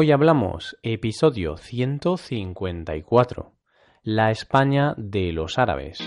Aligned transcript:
Hoy 0.00 0.12
hablamos 0.12 0.78
episodio 0.84 1.56
154, 1.56 3.52
la 4.04 4.30
España 4.30 4.94
de 4.96 5.32
los 5.32 5.58
árabes. 5.58 5.98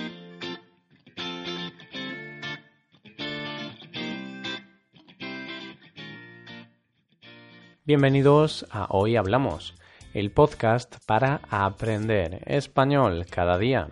Bienvenidos 7.83 8.65
a 8.71 8.87
Hoy 8.91 9.17
Hablamos, 9.17 9.75
el 10.13 10.31
podcast 10.31 10.95
para 11.05 11.41
aprender 11.49 12.43
español 12.45 13.25
cada 13.29 13.57
día. 13.57 13.89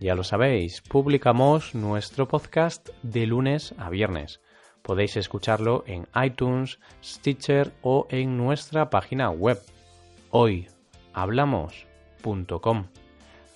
Ya 0.00 0.16
lo 0.16 0.24
sabéis, 0.24 0.82
publicamos 0.82 1.72
nuestro 1.76 2.26
podcast 2.26 2.88
de 3.04 3.28
lunes 3.28 3.76
a 3.78 3.90
viernes. 3.90 4.40
Podéis 4.86 5.16
escucharlo 5.16 5.82
en 5.88 6.06
iTunes, 6.24 6.78
Stitcher 7.02 7.72
o 7.82 8.06
en 8.08 8.36
nuestra 8.36 8.88
página 8.88 9.30
web 9.30 9.60
hoyhablamos.com. 10.30 12.86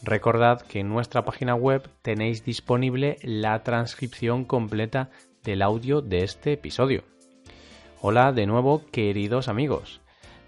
Recordad 0.03 0.63
que 0.63 0.81
en 0.81 0.89
nuestra 0.89 1.25
página 1.25 1.55
web 1.55 1.89
tenéis 2.03 2.45
disponible 2.45 3.17
la 3.23 3.63
transcripción 3.63 4.45
completa 4.45 5.11
del 5.45 5.63
audio 5.63 6.03
de 6.03 6.25
este 6.25 6.55
episodio. 6.55 7.05
Hola 8.01 8.33
de 8.33 8.47
nuevo 8.47 8.83
queridos 8.91 9.47
amigos. 9.47 10.01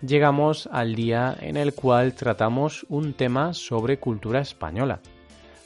Llegamos 0.04 0.68
al 0.72 0.96
día 0.96 1.36
en 1.40 1.56
el 1.56 1.74
cual 1.74 2.14
tratamos 2.14 2.86
un 2.88 3.12
tema 3.12 3.54
sobre 3.54 4.00
cultura 4.00 4.40
española. 4.40 4.98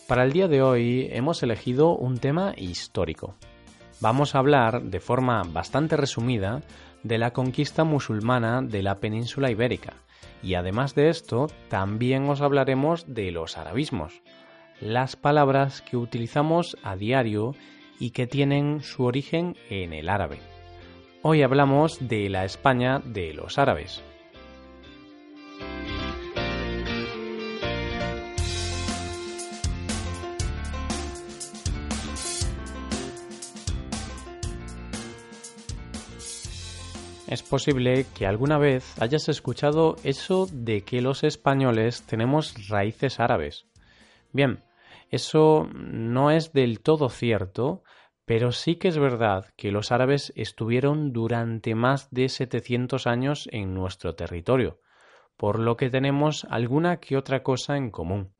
Para 0.08 0.24
el 0.24 0.32
día 0.32 0.46
de 0.46 0.60
hoy 0.60 1.08
hemos 1.10 1.42
elegido 1.42 1.96
un 1.96 2.18
tema 2.18 2.52
histórico. 2.54 3.34
Vamos 4.00 4.34
a 4.34 4.38
hablar 4.38 4.82
de 4.82 5.00
forma 5.00 5.42
bastante 5.42 5.96
resumida 5.96 6.62
de 7.02 7.18
la 7.18 7.32
conquista 7.32 7.84
musulmana 7.84 8.60
de 8.60 8.82
la 8.82 9.00
península 9.00 9.50
ibérica 9.50 9.94
y 10.42 10.54
además 10.54 10.94
de 10.94 11.08
esto 11.08 11.48
también 11.68 12.28
os 12.28 12.40
hablaremos 12.40 13.12
de 13.12 13.30
los 13.30 13.56
arabismos, 13.56 14.22
las 14.80 15.16
palabras 15.16 15.80
que 15.80 15.96
utilizamos 15.96 16.76
a 16.82 16.96
diario 16.96 17.54
y 17.98 18.10
que 18.10 18.26
tienen 18.26 18.82
su 18.82 19.04
origen 19.04 19.56
en 19.70 19.92
el 19.92 20.08
árabe. 20.10 20.38
Hoy 21.22 21.42
hablamos 21.42 22.06
de 22.06 22.28
la 22.28 22.44
España 22.44 23.00
de 23.04 23.32
los 23.32 23.58
árabes. 23.58 24.02
Es 37.28 37.42
posible 37.42 38.06
que 38.16 38.24
alguna 38.24 38.56
vez 38.56 39.00
hayas 39.02 39.28
escuchado 39.28 39.96
eso 40.04 40.46
de 40.52 40.82
que 40.82 41.00
los 41.00 41.24
españoles 41.24 42.02
tenemos 42.02 42.68
raíces 42.68 43.18
árabes. 43.18 43.66
Bien, 44.32 44.62
eso 45.10 45.68
no 45.74 46.30
es 46.30 46.52
del 46.52 46.80
todo 46.80 47.08
cierto, 47.08 47.82
pero 48.26 48.52
sí 48.52 48.76
que 48.76 48.86
es 48.86 48.98
verdad 48.98 49.46
que 49.56 49.72
los 49.72 49.90
árabes 49.90 50.32
estuvieron 50.36 51.12
durante 51.12 51.74
más 51.74 52.08
de 52.12 52.28
700 52.28 53.08
años 53.08 53.48
en 53.50 53.74
nuestro 53.74 54.14
territorio, 54.14 54.78
por 55.36 55.58
lo 55.58 55.76
que 55.76 55.90
tenemos 55.90 56.46
alguna 56.48 56.98
que 56.98 57.16
otra 57.16 57.42
cosa 57.42 57.76
en 57.76 57.90
común. 57.90 58.34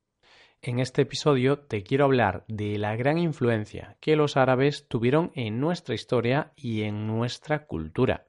En 0.62 0.78
este 0.78 1.02
episodio 1.02 1.58
te 1.58 1.82
quiero 1.82 2.04
hablar 2.04 2.44
de 2.46 2.78
la 2.78 2.94
gran 2.94 3.18
influencia 3.18 3.96
que 4.00 4.14
los 4.14 4.36
árabes 4.36 4.86
tuvieron 4.88 5.32
en 5.34 5.58
nuestra 5.58 5.96
historia 5.96 6.52
y 6.54 6.82
en 6.82 7.08
nuestra 7.08 7.66
cultura. 7.66 8.26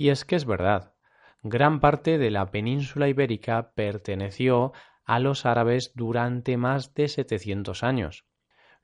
Y 0.00 0.08
es 0.08 0.24
que 0.24 0.34
es 0.34 0.46
verdad, 0.46 0.94
gran 1.42 1.78
parte 1.78 2.16
de 2.16 2.30
la 2.30 2.50
península 2.50 3.08
ibérica 3.08 3.72
perteneció 3.74 4.72
a 5.04 5.18
los 5.18 5.44
árabes 5.44 5.92
durante 5.94 6.56
más 6.56 6.94
de 6.94 7.06
700 7.06 7.82
años. 7.82 8.24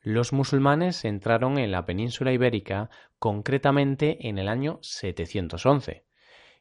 Los 0.03 0.35
musulmanes 0.35 1.07
entraron 1.07 1.57
en 1.57 1.73
la 1.73 1.87
península 1.87 2.33
ibérica 2.33 2.91
concretamente 3.19 4.29
en 4.29 4.37
el 4.37 4.47
año 4.47 4.79
711 4.83 6.05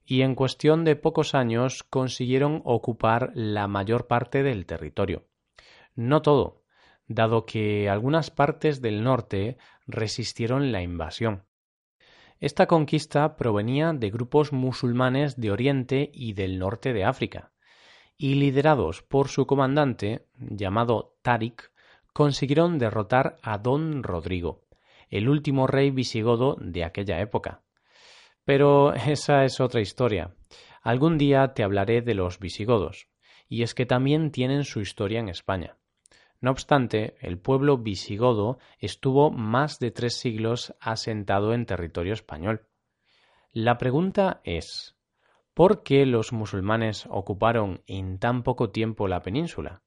y 0.05 0.21
en 0.21 0.35
cuestión 0.35 0.85
de 0.85 0.95
pocos 0.95 1.35
años 1.35 1.83
consiguieron 1.83 2.61
ocupar 2.63 3.31
la 3.35 3.67
mayor 3.67 4.07
parte 4.07 4.41
del 4.41 4.65
territorio. 4.65 5.27
No 5.95 6.21
todo, 6.21 6.63
dado 7.07 7.45
que 7.45 7.89
algunas 7.89 8.31
partes 8.31 8.81
del 8.81 9.03
norte 9.03 9.57
resistieron 9.85 10.71
la 10.71 10.81
invasión. 10.81 11.43
Esta 12.39 12.67
conquista 12.67 13.37
provenía 13.37 13.93
de 13.93 14.09
grupos 14.09 14.51
musulmanes 14.51 15.39
de 15.39 15.51
Oriente 15.51 16.11
y 16.13 16.33
del 16.33 16.59
norte 16.59 16.91
de 16.93 17.05
África, 17.05 17.51
y 18.17 18.35
liderados 18.35 19.01
por 19.01 19.29
su 19.29 19.45
comandante, 19.45 20.25
llamado 20.37 21.15
Tariq, 21.21 21.71
consiguieron 22.13 22.77
derrotar 22.77 23.37
a 23.41 23.57
Don 23.57 24.03
Rodrigo, 24.03 24.65
el 25.09 25.29
último 25.29 25.67
rey 25.67 25.91
visigodo 25.91 26.57
de 26.59 26.83
aquella 26.83 27.19
época. 27.19 27.61
Pero 28.43 28.93
esa 28.93 29.43
es 29.45 29.59
otra 29.59 29.81
historia. 29.81 30.35
Algún 30.81 31.17
día 31.17 31.53
te 31.53 31.63
hablaré 31.63 32.01
de 32.01 32.13
los 32.13 32.39
visigodos, 32.39 33.07
y 33.47 33.63
es 33.63 33.73
que 33.73 33.85
también 33.85 34.31
tienen 34.31 34.63
su 34.65 34.81
historia 34.81 35.19
en 35.19 35.29
España. 35.29 35.77
No 36.41 36.51
obstante, 36.51 37.15
el 37.19 37.39
pueblo 37.39 37.77
visigodo 37.77 38.59
estuvo 38.79 39.31
más 39.31 39.79
de 39.79 39.91
tres 39.91 40.15
siglos 40.15 40.75
asentado 40.79 41.53
en 41.53 41.65
territorio 41.65 42.13
español. 42.13 42.67
La 43.51 43.77
pregunta 43.77 44.41
es 44.43 44.97
¿por 45.53 45.83
qué 45.83 46.05
los 46.05 46.33
musulmanes 46.33 47.07
ocuparon 47.09 47.81
en 47.87 48.19
tan 48.19 48.43
poco 48.43 48.69
tiempo 48.69 49.07
la 49.07 49.21
península? 49.21 49.81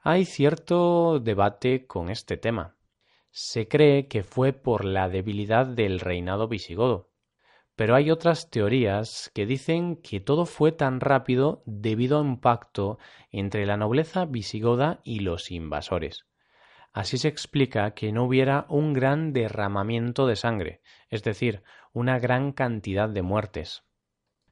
Hay 0.00 0.24
cierto 0.24 1.20
debate 1.20 1.86
con 1.86 2.10
este 2.10 2.36
tema. 2.36 2.76
Se 3.30 3.68
cree 3.68 4.08
que 4.08 4.24
fue 4.24 4.52
por 4.52 4.84
la 4.84 5.08
debilidad 5.08 5.66
del 5.66 6.00
reinado 6.00 6.48
visigodo, 6.48 7.09
pero 7.80 7.94
hay 7.94 8.10
otras 8.10 8.50
teorías 8.50 9.30
que 9.32 9.46
dicen 9.46 9.96
que 9.96 10.20
todo 10.20 10.44
fue 10.44 10.70
tan 10.70 11.00
rápido 11.00 11.62
debido 11.64 12.18
a 12.18 12.20
un 12.20 12.38
pacto 12.38 12.98
entre 13.30 13.64
la 13.64 13.78
nobleza 13.78 14.26
visigoda 14.26 15.00
y 15.02 15.20
los 15.20 15.50
invasores. 15.50 16.26
Así 16.92 17.16
se 17.16 17.28
explica 17.28 17.92
que 17.92 18.12
no 18.12 18.24
hubiera 18.24 18.66
un 18.68 18.92
gran 18.92 19.32
derramamiento 19.32 20.26
de 20.26 20.36
sangre, 20.36 20.82
es 21.08 21.22
decir, 21.22 21.62
una 21.94 22.18
gran 22.18 22.52
cantidad 22.52 23.08
de 23.08 23.22
muertes. 23.22 23.82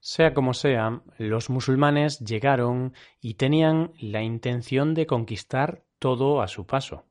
Sea 0.00 0.32
como 0.32 0.54
sea, 0.54 1.02
los 1.18 1.50
musulmanes 1.50 2.20
llegaron 2.20 2.94
y 3.20 3.34
tenían 3.34 3.92
la 4.00 4.22
intención 4.22 4.94
de 4.94 5.06
conquistar 5.06 5.84
todo 5.98 6.40
a 6.40 6.48
su 6.48 6.64
paso. 6.64 7.04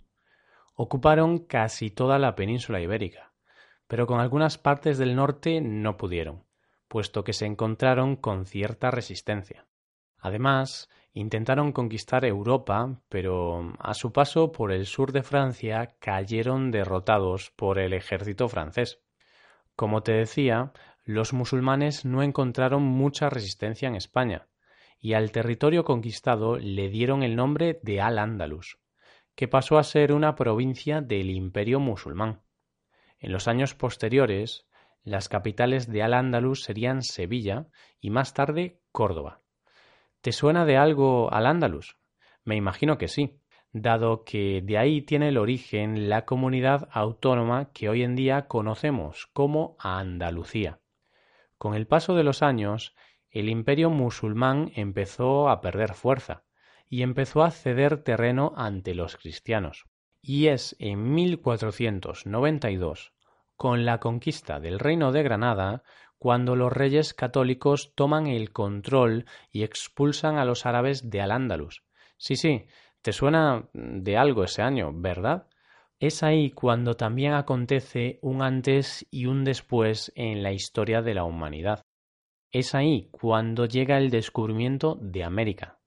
Ocuparon 0.73 1.38
casi 1.38 1.91
toda 1.91 2.17
la 2.17 2.33
península 2.33 2.81
ibérica 2.81 3.27
pero 3.88 4.08
con 4.08 4.20
algunas 4.20 4.58
partes 4.58 4.98
del 4.98 5.16
norte 5.16 5.62
no 5.62 5.98
pudieron, 5.98 6.44
puesto 6.88 7.24
que 7.24 7.34
se 7.34 7.46
encontraron 7.46 8.16
con 8.16 8.46
cierta 8.46 8.92
resistencia. 8.92 9.66
Además, 10.20 10.90
intentaron 11.14 11.72
conquistar 11.72 12.25
Europa, 12.25 13.02
pero 13.09 13.74
a 13.80 13.94
su 13.94 14.12
paso 14.12 14.52
por 14.52 14.72
el 14.72 14.86
sur 14.86 15.12
de 15.12 15.24
Francia 15.24 15.96
cayeron 16.00 16.72
derrotados 16.72 17.52
por 17.56 17.80
el 17.80 17.94
ejército 17.94 18.50
francés. 18.50 19.00
Como 19.75 20.04
te 20.04 20.14
decía, 20.14 20.74
los 21.04 21.34
musulmanes 21.34 22.04
no 22.04 22.24
encontraron 22.24 22.84
mucha 22.84 23.30
resistencia 23.30 23.88
en 23.88 23.96
España, 23.96 24.48
y 25.00 25.14
al 25.14 25.31
territorio 25.31 25.86
conquistado 25.86 26.58
le 26.58 26.90
dieron 26.90 27.24
el 27.24 27.36
nombre 27.36 27.80
de 27.84 28.02
Al-Ándalus, 28.02 28.80
que 29.36 29.48
pasó 29.48 29.78
a 29.78 29.84
ser 29.84 30.12
una 30.12 30.36
provincia 30.36 31.02
del 31.02 31.30
imperio 31.30 31.80
musulmán. 31.80 32.42
En 33.19 33.31
los 33.31 33.47
años 33.47 33.73
posteriores, 33.73 34.67
las 35.03 35.28
capitales 35.28 35.88
de 35.91 36.03
Al-Ándalus 36.03 36.63
serían 36.63 37.01
Sevilla 37.01 37.67
y 38.00 38.11
más 38.11 38.33
tarde 38.33 38.79
Córdoba. 38.91 39.42
¿Te 40.21 40.31
suena 40.31 40.65
de 40.65 40.77
algo 40.77 41.33
Al-Ándalus? 41.33 41.97
Me 42.44 42.56
imagino 42.56 42.97
que 42.97 43.07
sí, 43.07 43.39
dado 43.71 44.24
que 44.24 44.62
de 44.62 44.77
ahí 44.77 45.01
tiene 45.01 45.30
el 45.30 45.38
origen 45.38 46.09
la 46.09 46.25
comunidad 46.25 46.89
autónoma 46.92 47.71
que 47.71 47.89
hoy 47.89 48.03
en 48.03 48.15
día 48.15 48.47
conocemos 48.47 49.27
como 49.33 49.77
Andalucía. 49.80 50.80
Con 51.57 51.74
el 51.74 51.88
paso 51.88 52.13
de 52.13 52.24
los 52.24 52.44
años, 52.44 52.95
el 53.31 53.50
imperio 53.50 53.89
musulmán 53.89 54.71
empezó 54.75 55.50
a 55.50 55.59
perder 55.62 55.95
fuerza 55.95 56.44
y 56.88 57.01
empezó 57.01 57.44
a 57.44 57.51
ceder 57.51 58.03
terreno 58.03 58.53
ante 58.56 58.94
los 58.94 59.18
cristianos 59.18 59.88
y 60.27 60.47
es 60.47 60.75
en 60.79 61.13
1492, 61.13 63.13
con 63.56 63.85
la 63.85 64.01
conquista 64.01 64.59
del 64.59 64.77
Reino 64.77 65.13
de 65.13 65.24
Granada, 65.24 65.83
cuando 66.19 66.57
los 66.57 66.74
reyes 66.74 67.13
católicos 67.13 67.94
toman 67.95 68.27
el 68.27 68.51
control 68.51 69.25
y 69.51 69.63
expulsan 69.63 70.38
a 70.38 70.44
los 70.44 70.65
árabes 70.65 71.09
de 71.09 71.21
Al-Ándalus. 71.21 71.85
Sí, 72.18 72.35
sí, 72.35 72.65
te 73.01 73.13
suena 73.13 73.69
de 73.71 74.18
algo 74.18 74.44
ese 74.44 74.62
año, 74.62 74.91
¿verdad? 74.94 75.47
Es 75.97 76.24
ahí 76.24 76.51
cuando 76.51 76.95
también 76.95 77.33
acontece 77.33 78.19
un 78.21 78.41
antes 78.41 79.07
y 79.09 79.27
un 79.27 79.45
después 79.45 80.12
en 80.15 80.44
la 80.44 80.51
historia 80.51 81.01
de 81.01 81.13
la 81.13 81.23
humanidad. 81.23 81.85
Es 82.51 82.75
ahí 82.75 83.07
cuando 83.12 83.65
llega 83.65 83.97
el 83.97 84.09
descubrimiento 84.09 85.00
de 85.01 85.23
América. 85.23 85.80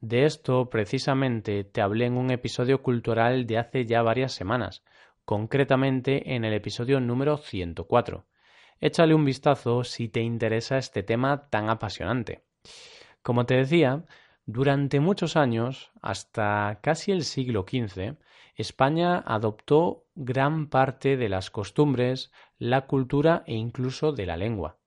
De 0.00 0.24
esto 0.24 0.70
precisamente 0.70 1.62
te 1.62 1.82
hablé 1.82 2.06
en 2.06 2.16
un 2.16 2.30
episodio 2.30 2.82
cultural 2.82 3.46
de 3.46 3.58
hace 3.58 3.84
ya 3.84 4.00
varias 4.00 4.32
semanas, 4.32 4.82
concretamente 5.26 6.34
en 6.34 6.46
el 6.46 6.54
episodio 6.54 7.00
número 7.00 7.36
104. 7.36 8.24
Échale 8.80 9.14
un 9.14 9.26
vistazo 9.26 9.84
si 9.84 10.08
te 10.08 10.22
interesa 10.22 10.78
este 10.78 11.02
tema 11.02 11.50
tan 11.50 11.68
apasionante. 11.68 12.44
Como 13.22 13.44
te 13.44 13.56
decía, 13.56 14.06
durante 14.46 15.00
muchos 15.00 15.36
años, 15.36 15.92
hasta 16.00 16.78
casi 16.80 17.12
el 17.12 17.24
siglo 17.24 17.66
XV, 17.68 18.16
España 18.54 19.18
adoptó 19.18 20.06
gran 20.14 20.70
parte 20.70 21.18
de 21.18 21.28
las 21.28 21.50
costumbres, 21.50 22.32
la 22.58 22.86
cultura 22.86 23.44
e 23.46 23.52
incluso 23.52 24.12
de 24.12 24.24
la 24.24 24.38
lengua. 24.38 24.78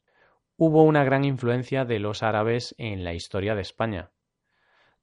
Hubo 0.57 0.81
una 0.81 1.03
gran 1.03 1.23
influencia 1.23 1.85
de 1.85 1.99
los 1.99 2.23
árabes 2.23 2.73
en 2.79 3.03
la 3.03 3.13
historia 3.13 3.53
de 3.53 3.61
España. 3.61 4.09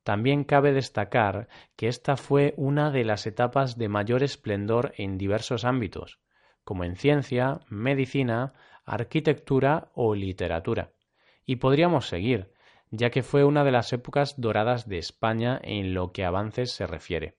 También 0.02 0.44
cabe 0.44 0.72
destacar 0.72 1.48
que 1.76 1.88
esta 1.88 2.16
fue 2.16 2.54
una 2.56 2.90
de 2.90 3.04
las 3.04 3.26
etapas 3.26 3.76
de 3.76 3.88
mayor 3.88 4.22
esplendor 4.22 4.92
en 4.96 5.18
diversos 5.18 5.64
ámbitos, 5.64 6.20
como 6.64 6.84
en 6.84 6.96
ciencia, 6.96 7.60
medicina, 7.68 8.54
arquitectura 8.84 9.90
o 9.94 10.14
literatura. 10.14 10.92
Y 11.44 11.56
podríamos 11.56 12.08
seguir, 12.08 12.52
ya 12.90 13.10
que 13.10 13.22
fue 13.22 13.44
una 13.44 13.62
de 13.64 13.72
las 13.72 13.92
épocas 13.92 14.40
doradas 14.40 14.88
de 14.88 14.98
España 14.98 15.60
en 15.62 15.94
lo 15.94 16.12
que 16.12 16.24
avances 16.24 16.72
se 16.72 16.86
refiere. 16.86 17.36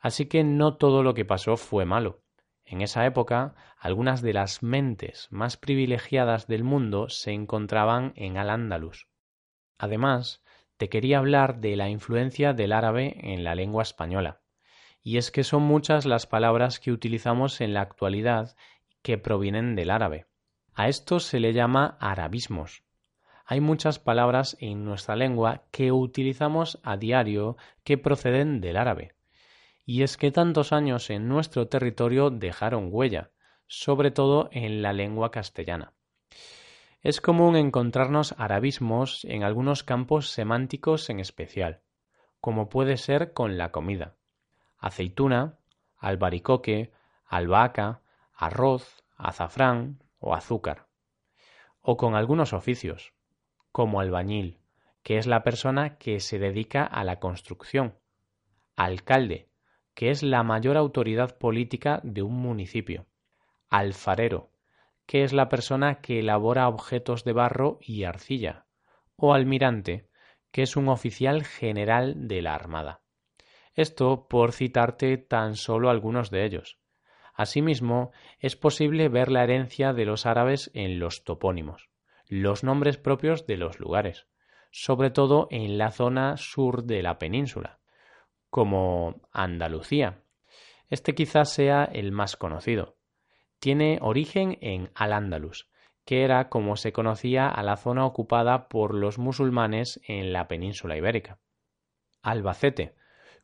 Así 0.00 0.26
que 0.26 0.44
no 0.44 0.76
todo 0.76 1.02
lo 1.02 1.14
que 1.14 1.24
pasó 1.24 1.56
fue 1.56 1.84
malo. 1.84 2.22
En 2.64 2.82
esa 2.82 3.06
época, 3.06 3.54
algunas 3.78 4.22
de 4.22 4.34
las 4.34 4.62
mentes 4.62 5.26
más 5.30 5.56
privilegiadas 5.56 6.46
del 6.46 6.64
mundo 6.64 7.08
se 7.08 7.32
encontraban 7.32 8.12
en 8.14 8.36
Al-Ándalus. 8.36 9.08
Además, 9.78 10.42
te 10.78 10.88
quería 10.88 11.18
hablar 11.18 11.60
de 11.60 11.76
la 11.76 11.90
influencia 11.90 12.54
del 12.54 12.72
árabe 12.72 13.16
en 13.20 13.44
la 13.44 13.54
lengua 13.54 13.82
española. 13.82 14.40
Y 15.02 15.18
es 15.18 15.30
que 15.30 15.44
son 15.44 15.62
muchas 15.62 16.06
las 16.06 16.26
palabras 16.26 16.80
que 16.80 16.92
utilizamos 16.92 17.60
en 17.60 17.74
la 17.74 17.80
actualidad 17.80 18.56
que 19.02 19.18
provienen 19.18 19.74
del 19.74 19.90
árabe. 19.90 20.26
A 20.74 20.88
esto 20.88 21.18
se 21.18 21.40
le 21.40 21.52
llama 21.52 21.96
arabismos. 22.00 22.84
Hay 23.44 23.60
muchas 23.60 23.98
palabras 23.98 24.56
en 24.60 24.84
nuestra 24.84 25.16
lengua 25.16 25.64
que 25.72 25.90
utilizamos 25.90 26.78
a 26.84 26.96
diario 26.96 27.56
que 27.82 27.98
proceden 27.98 28.60
del 28.60 28.76
árabe. 28.76 29.14
Y 29.84 30.02
es 30.02 30.16
que 30.16 30.30
tantos 30.30 30.72
años 30.72 31.10
en 31.10 31.28
nuestro 31.28 31.66
territorio 31.66 32.30
dejaron 32.30 32.90
huella, 32.92 33.30
sobre 33.66 34.10
todo 34.10 34.48
en 34.52 34.82
la 34.82 34.92
lengua 34.92 35.30
castellana. 35.30 35.94
Es 37.00 37.20
común 37.20 37.54
encontrarnos 37.54 38.34
arabismos 38.38 39.24
en 39.24 39.44
algunos 39.44 39.84
campos 39.84 40.30
semánticos 40.30 41.10
en 41.10 41.20
especial, 41.20 41.82
como 42.40 42.68
puede 42.68 42.96
ser 42.96 43.32
con 43.32 43.56
la 43.56 43.70
comida. 43.70 44.16
Aceituna, 44.78 45.58
albaricoque, 45.96 46.92
albahaca, 47.24 48.02
arroz, 48.34 49.04
azafrán 49.16 50.02
o 50.18 50.34
azúcar. 50.34 50.88
O 51.80 51.96
con 51.96 52.16
algunos 52.16 52.52
oficios, 52.52 53.14
como 53.70 54.00
albañil, 54.00 54.58
que 55.04 55.18
es 55.18 55.28
la 55.28 55.44
persona 55.44 55.98
que 55.98 56.18
se 56.18 56.40
dedica 56.40 56.82
a 56.84 57.04
la 57.04 57.20
construcción. 57.20 57.96
Alcalde, 58.74 59.48
que 59.94 60.10
es 60.10 60.24
la 60.24 60.42
mayor 60.42 60.76
autoridad 60.76 61.38
política 61.38 62.00
de 62.02 62.22
un 62.22 62.34
municipio. 62.34 63.06
Alfarero, 63.70 64.50
que 65.08 65.24
es 65.24 65.32
la 65.32 65.48
persona 65.48 66.02
que 66.02 66.18
elabora 66.18 66.68
objetos 66.68 67.24
de 67.24 67.32
barro 67.32 67.78
y 67.80 68.04
arcilla, 68.04 68.66
o 69.16 69.32
almirante, 69.32 70.06
que 70.52 70.60
es 70.60 70.76
un 70.76 70.88
oficial 70.88 71.44
general 71.44 72.28
de 72.28 72.42
la 72.42 72.54
Armada. 72.54 73.00
Esto 73.72 74.28
por 74.28 74.52
citarte 74.52 75.16
tan 75.16 75.56
solo 75.56 75.88
algunos 75.88 76.30
de 76.30 76.44
ellos. 76.44 76.78
Asimismo, 77.32 78.12
es 78.38 78.54
posible 78.54 79.08
ver 79.08 79.30
la 79.30 79.44
herencia 79.44 79.94
de 79.94 80.04
los 80.04 80.26
árabes 80.26 80.70
en 80.74 80.98
los 80.98 81.24
topónimos, 81.24 81.88
los 82.26 82.62
nombres 82.62 82.98
propios 82.98 83.46
de 83.46 83.56
los 83.56 83.80
lugares, 83.80 84.26
sobre 84.70 85.08
todo 85.08 85.48
en 85.50 85.78
la 85.78 85.90
zona 85.90 86.36
sur 86.36 86.84
de 86.84 87.02
la 87.02 87.18
península, 87.18 87.78
como 88.50 89.22
Andalucía. 89.32 90.20
Este 90.90 91.14
quizás 91.14 91.50
sea 91.50 91.84
el 91.84 92.12
más 92.12 92.36
conocido, 92.36 92.97
tiene 93.58 93.98
origen 94.00 94.58
en 94.60 94.90
Al-Ándalus, 94.94 95.68
que 96.04 96.22
era 96.24 96.48
como 96.48 96.76
se 96.76 96.92
conocía 96.92 97.48
a 97.48 97.62
la 97.62 97.76
zona 97.76 98.06
ocupada 98.06 98.68
por 98.68 98.94
los 98.94 99.18
musulmanes 99.18 100.00
en 100.06 100.32
la 100.32 100.48
península 100.48 100.96
ibérica. 100.96 101.38
Albacete, 102.22 102.94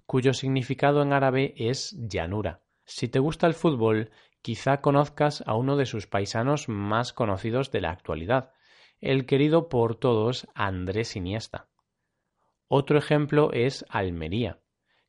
cuyo 0.06 0.32
significado 0.32 1.02
en 1.02 1.12
árabe 1.12 1.54
es 1.56 1.96
llanura. 1.98 2.62
Si 2.84 3.08
te 3.08 3.18
gusta 3.18 3.46
el 3.46 3.54
fútbol, 3.54 4.10
quizá 4.42 4.80
conozcas 4.80 5.42
a 5.46 5.54
uno 5.54 5.76
de 5.76 5.86
sus 5.86 6.06
paisanos 6.06 6.68
más 6.68 7.12
conocidos 7.12 7.70
de 7.70 7.80
la 7.80 7.90
actualidad, 7.90 8.52
el 9.00 9.26
querido 9.26 9.68
por 9.68 9.96
todos 9.96 10.46
Andrés 10.54 11.16
Iniesta. 11.16 11.68
Otro 12.68 12.98
ejemplo 12.98 13.52
es 13.52 13.84
Almería, 13.88 14.60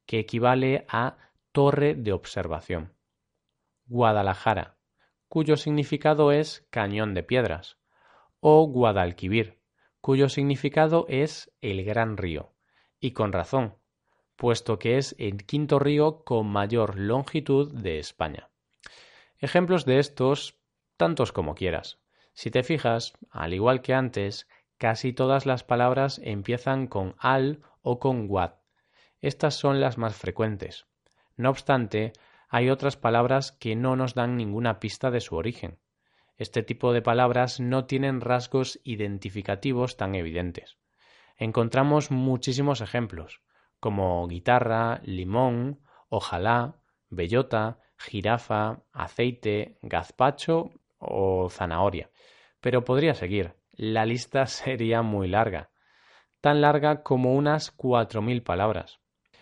que 0.06 0.20
equivale 0.20 0.86
a 0.90 1.18
torre 1.52 1.96
de 1.96 2.12
observación. 2.12 2.94
Guadalajara, 3.88 4.78
cuyo 5.28 5.58
significado 5.58 6.32
es 6.32 6.66
cañón 6.70 7.14
de 7.14 7.24
piedras, 7.24 7.78
o 8.40 8.68
Guadalquivir, 8.68 9.60
cuyo 10.02 10.30
significado 10.30 11.06
es 11.10 11.52
el 11.62 11.84
gran 11.84 12.18
río, 12.18 12.54
y 13.00 13.12
con 13.12 13.34
razón, 13.34 13.76
puesto 14.36 14.80
que 14.80 14.98
es 14.98 15.16
el 15.18 15.46
quinto 15.46 15.80
río 15.80 16.24
con 16.24 16.48
mayor 16.48 17.00
longitud 17.00 17.74
de 17.74 18.00
España. 18.00 18.50
Ejemplos 19.38 19.86
de 19.86 20.00
estos, 20.00 20.60
tantos 20.98 21.32
como 21.32 21.56
quieras. 21.56 22.00
Si 22.34 22.52
te 22.52 22.64
fijas, 22.64 23.14
al 23.32 23.54
igual 23.54 23.82
que 23.82 23.94
antes, 23.94 24.48
casi 24.78 25.14
todas 25.14 25.46
las 25.46 25.64
palabras 25.64 26.20
empiezan 26.24 26.88
con 26.88 27.16
al 27.18 27.62
o 27.82 28.00
con 28.00 28.28
guad. 28.28 28.56
Estas 29.22 29.56
son 29.56 29.80
las 29.80 29.98
más 29.98 30.16
frecuentes. 30.16 30.86
No 31.38 31.50
obstante, 31.50 32.14
hay 32.56 32.70
otras 32.70 32.96
palabras 32.96 33.52
que 33.52 33.76
no 33.76 33.98
nos 33.98 34.14
dan 34.14 34.38
ninguna 34.38 34.80
pista 34.80 35.12
de 35.12 35.20
su 35.20 35.36
origen. 35.36 35.78
Este 36.38 36.64
tipo 36.64 36.94
de 36.94 37.02
palabras 37.02 37.60
no 37.60 37.84
tienen 37.84 38.22
rasgos 38.22 38.80
identificativos 38.86 39.98
tan 39.98 40.16
evidentes. 40.16 40.78
Encontramos 41.36 42.12
muchísimos 42.12 42.80
ejemplos, 42.80 43.42
como 43.82 44.26
guitarra, 44.30 45.02
limón, 45.04 45.82
ojalá, 46.08 46.78
bellota, 47.10 47.80
jirafa, 47.98 48.86
aceite, 48.94 49.78
gazpacho 49.82 50.72
o 50.98 51.50
zanahoria. 51.50 52.10
Pero 52.62 52.86
podría 52.86 53.16
seguir. 53.16 53.56
La 53.74 54.06
lista 54.06 54.48
sería 54.48 55.02
muy 55.02 55.28
larga, 55.28 55.72
tan 56.40 56.62
larga 56.62 57.04
como 57.04 57.34
unas 57.34 57.72
cuatro 57.72 58.22
mil 58.22 58.44
palabras. 58.44 59.02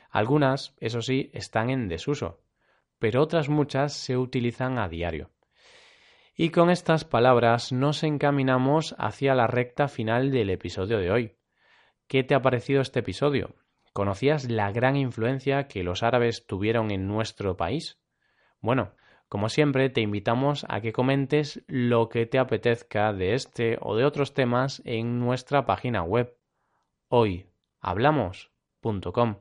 Algunas, 0.09 0.73
eso 0.79 1.03
sí, 1.03 1.29
están 1.35 1.69
en 1.69 1.87
desuso, 1.89 2.42
pero 3.03 3.21
otras 3.21 3.49
muchas 3.49 3.91
se 3.91 4.15
utilizan 4.15 4.79
a 4.79 4.87
diario. 4.87 5.29
Y 6.37 6.51
con 6.51 6.69
estas 6.69 7.03
palabras 7.03 7.73
nos 7.73 8.01
encaminamos 8.01 8.95
hacia 8.97 9.35
la 9.35 9.45
recta 9.45 9.89
final 9.89 10.31
del 10.31 10.49
episodio 10.49 10.99
de 10.99 11.11
hoy. 11.11 11.35
¿Qué 12.07 12.23
te 12.23 12.33
ha 12.33 12.41
parecido 12.41 12.79
este 12.79 13.01
episodio? 13.01 13.57
¿Conocías 13.91 14.49
la 14.49 14.71
gran 14.71 14.95
influencia 14.95 15.67
que 15.67 15.83
los 15.83 16.01
árabes 16.01 16.47
tuvieron 16.47 16.91
en 16.91 17.09
nuestro 17.09 17.57
país? 17.57 17.99
Bueno, 18.61 18.93
como 19.27 19.49
siempre, 19.49 19.89
te 19.89 19.99
invitamos 19.99 20.65
a 20.69 20.79
que 20.79 20.93
comentes 20.93 21.61
lo 21.67 22.07
que 22.07 22.25
te 22.25 22.39
apetezca 22.39 23.11
de 23.11 23.33
este 23.33 23.77
o 23.81 23.97
de 23.97 24.05
otros 24.05 24.33
temas 24.33 24.81
en 24.85 25.19
nuestra 25.19 25.65
página 25.65 26.03
web 26.03 26.37
hoyhablamos.com. 27.09 29.39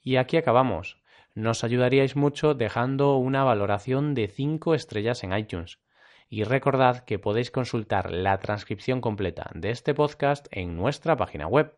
Y 0.00 0.16
aquí 0.16 0.38
acabamos 0.38 1.03
nos 1.34 1.64
ayudaríais 1.64 2.16
mucho 2.16 2.54
dejando 2.54 3.16
una 3.16 3.44
valoración 3.44 4.14
de 4.14 4.28
5 4.28 4.74
estrellas 4.74 5.24
en 5.24 5.36
iTunes. 5.36 5.80
Y 6.28 6.44
recordad 6.44 7.04
que 7.04 7.18
podéis 7.18 7.50
consultar 7.50 8.10
la 8.10 8.38
transcripción 8.38 9.00
completa 9.00 9.50
de 9.54 9.70
este 9.70 9.94
podcast 9.94 10.46
en 10.50 10.76
nuestra 10.76 11.16
página 11.16 11.46
web. 11.46 11.76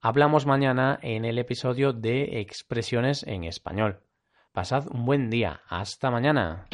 Hablamos 0.00 0.46
mañana 0.46 0.98
en 1.02 1.24
el 1.24 1.38
episodio 1.38 1.92
de 1.92 2.40
expresiones 2.40 3.22
en 3.24 3.44
español. 3.44 4.00
Pasad 4.52 4.86
un 4.90 5.04
buen 5.04 5.30
día. 5.30 5.62
Hasta 5.68 6.10
mañana. 6.10 6.66